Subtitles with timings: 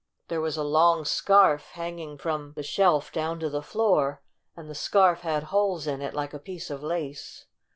[0.29, 3.11] There was a long scarf hanging from 80 STORY OP A SAWDUST DOLL the shelf
[3.29, 4.21] down to the floor,
[4.57, 7.45] and the scarf had holes in it like a piece of lace.